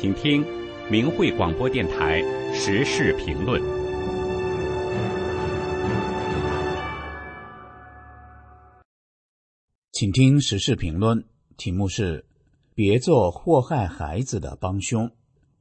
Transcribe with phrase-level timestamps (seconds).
[0.00, 0.42] 请听
[0.90, 2.22] 明慧广播电台
[2.54, 3.60] 时事评论。
[9.92, 11.22] 请听时事评论，
[11.58, 12.24] 题目是
[12.74, 15.10] “别做祸害孩子的帮凶”。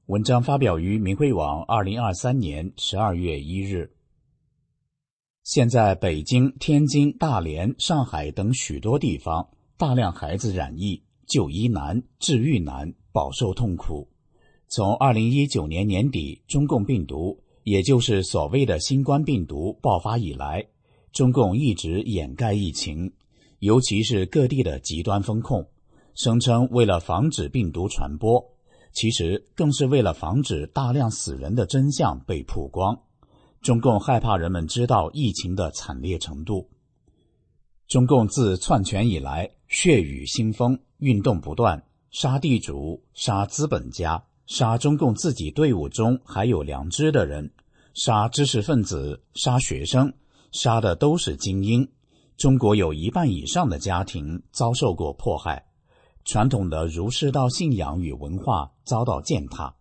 [0.08, 3.92] 文章发表于明慧网，二零二三年十二月一日。
[5.44, 14.08] 现在，北京、天津、大连、上海等许多地方，大量孩子染疫，就医难、治愈难，饱受痛苦。
[14.72, 20.64] 从二零一九年年底，中共病毒，也就是所谓的新冠病毒爆发以来，
[21.12, 23.12] 中共一直掩盖疫情，
[23.58, 25.68] 尤其是各地的极端风控，
[26.14, 28.46] 声称为了防止病毒传播，
[28.94, 32.96] 其实更是为了防止大量死人的真相被曝光。
[33.62, 36.70] 中共害怕人们知道疫情的惨烈程度。
[37.88, 44.24] 中共自篡权以来，血雨腥风，运动不断，杀地主，杀资本家。
[44.50, 47.52] 杀中共自己队伍中还有良知的人，
[47.94, 50.12] 杀知识分子，杀学生，
[50.52, 51.88] 杀的都是精英。
[52.36, 55.68] 中国有一半以上的家庭遭受过迫害，
[56.26, 59.76] 传统的儒释道信仰与文化遭到践踏，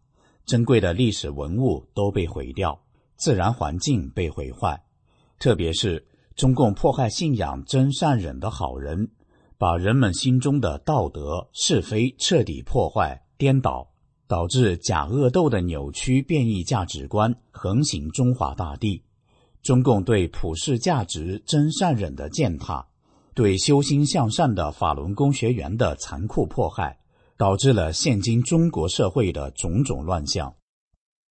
[0.45, 2.79] 珍贵的历史文物都被毁掉，
[3.17, 4.85] 自然环境被毁坏。
[5.39, 9.09] 特别是中共迫害信仰真善忍的好人，
[9.57, 13.89] 把人们心中的道德是非彻底破坏颠倒。
[14.29, 19.03] 导致假恶斗的扭曲变异价值观横行中华大地，
[19.63, 22.87] 中共对普世价值真善忍的践踏，
[23.35, 26.99] 对修心向善的法轮功学员的残酷迫害，
[27.39, 30.55] 导致了现今中国社会的种种乱象。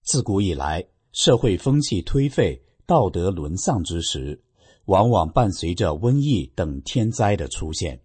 [0.03, 4.41] 自古以来，社会风气颓废、道德沦丧之时，
[4.85, 7.99] 往往伴随着瘟疫等天灾的出现。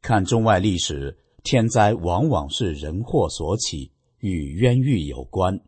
[0.00, 3.90] 看中外历史，天灾往往是人祸所起。
[4.20, 5.60] 与冤狱有关。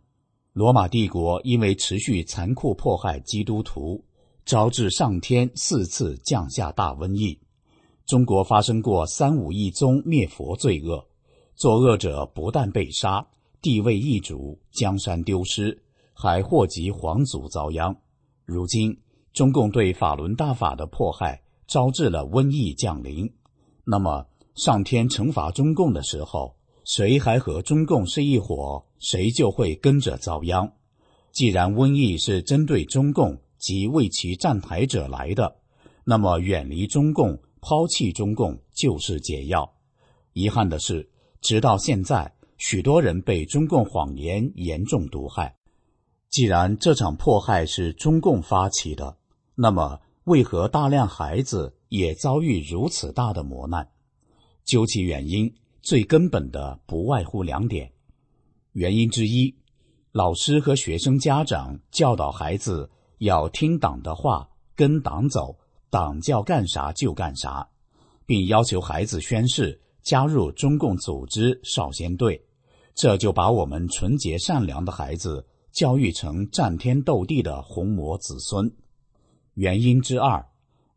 [0.53, 4.05] 罗马帝国因为持续残酷迫害基督徒，
[4.45, 7.39] 招致上天四次降下大瘟疫。
[8.07, 11.07] 中国发生过三武一宗灭佛罪恶，
[11.55, 13.27] 作恶者不但被杀，
[13.63, 15.83] 地位易主，江山丢失，
[16.13, 17.97] 还祸及皇族遭殃。
[18.45, 18.99] 如今，
[19.33, 23.33] 中共对法轮大法的迫害，招致了瘟疫降临。
[23.85, 26.55] 那么，上天惩罚中共的时候，
[26.85, 30.73] 谁还和中共是一伙，谁就会跟着遭殃。
[31.31, 35.57] 既然瘟疫是针对中共及为其站台者来的，
[36.05, 39.73] 那么远离中共、抛弃中共就是解药。
[40.33, 41.09] 遗憾的是，
[41.41, 45.57] 直到现在，许多人被中共谎言严重毒害。
[46.29, 49.17] 既然这场迫害是中共发起的，
[49.55, 53.89] 那么为何大量孩子也遭遇如此大的磨难？
[54.65, 55.55] 究其原因。
[55.83, 57.91] 最根本的不外乎两点，
[58.71, 59.53] 原因之一，
[60.13, 62.89] 老师和学生家长教导孩子
[63.19, 65.59] 要听党的话，跟党走，
[65.91, 67.69] 党叫干啥就干啥，
[68.25, 72.47] 并要求孩子宣誓加入中共组织少先队，
[72.95, 78.73] 这就把我们纯洁善良的孩子教育成战天斗地的红魔子孙。
[79.55, 80.47] 原因之二，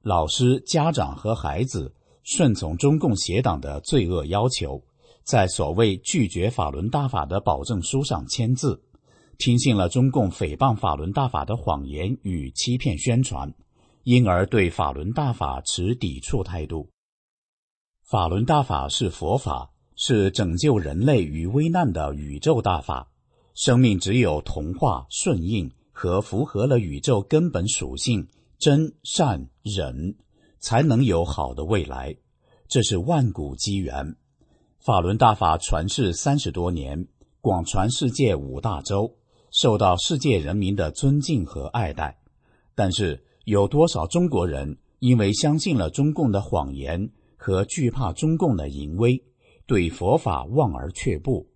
[0.04, 1.95] 老师、家长和孩子。
[2.26, 4.84] 顺从中共邪党的罪恶要求，
[5.24, 8.82] 在所谓拒绝法轮大法的保证书上签字，
[9.38, 13.54] 听信了中共诽谤法轮大法的谎言与欺骗宣传，
[14.04, 16.90] 因而对法轮大法持抵触态度。
[18.02, 23.08] 法轮大法是佛法，是拯救人类于危难的宇宙大法。
[23.54, 30.16] 生命只有同化、顺应和符合了宇宙根本属性真善忍。
[30.66, 32.16] 才能有好的未来，
[32.68, 34.16] 这是万古机缘。
[34.80, 37.08] 法轮大法传世三十多年，
[37.40, 39.16] 广传世界五大洲，
[39.52, 42.18] 受到世界人民的尊敬和爱戴。
[42.74, 49.24] 但是，有多少中国人因为相信了中共的谎言和惧怕中共的淫威，
[49.68, 51.48] 对佛法望而却步，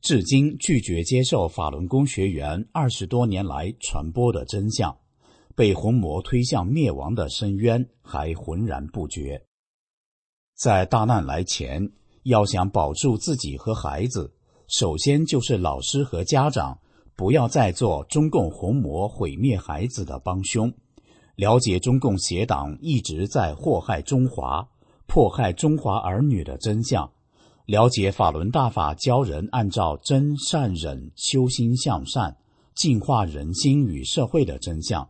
[0.00, 4.96] 至今拒绝接受法轮功学员二十多年来传播的真相？
[5.54, 9.42] 被红魔推向灭亡的深渊，还浑然不觉。
[10.56, 11.90] 在大难来前，
[12.24, 14.32] 要想保住自己和孩子，
[14.68, 16.78] 首先就是老师和家长
[17.16, 20.72] 不要再做中共红魔毁灭孩子的帮凶。
[21.36, 24.68] 了解中共邪党一直在祸害中华、
[25.06, 27.10] 迫害中华儿女的真相，
[27.66, 32.36] 了解法轮大法教人按照真善忍修心向善，
[32.74, 35.08] 净化人心与社会的真相。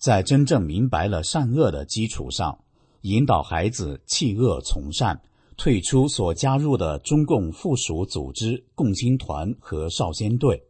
[0.00, 2.58] 在真正明白了善恶的基础上，
[3.02, 5.20] 引导孩子弃恶从善，
[5.58, 10.62] 退出所加入的中共附属组织共青团和少先队，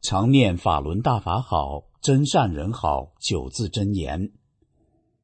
[0.00, 4.32] 常念法轮大法好，真善人好九字真言。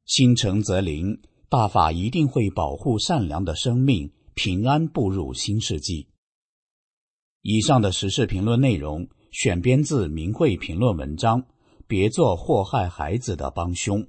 [0.05, 1.19] 心诚则灵，
[1.49, 6.09] 大法一定会保护善良的生命，平安步入新世纪。
[7.41, 11.43] 以上的时事评论内容选编自明慧评论文章，
[11.87, 14.05] 别做祸害孩子的帮凶。